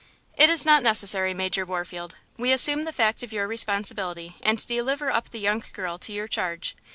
[0.35, 5.11] "It is not necessary, Major Warfield; we assume the fact of your responsibility and deliver
[5.11, 6.75] up the young girl to your charge."